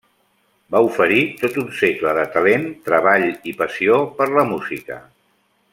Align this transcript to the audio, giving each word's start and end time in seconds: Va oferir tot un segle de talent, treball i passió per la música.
Va 0.75 0.79
oferir 0.85 1.19
tot 1.41 1.59
un 1.63 1.67
segle 1.81 2.15
de 2.19 2.23
talent, 2.37 2.67
treball 2.89 3.29
i 3.53 3.57
passió 3.61 4.03
per 4.23 4.31
la 4.39 4.51
música. 4.55 4.99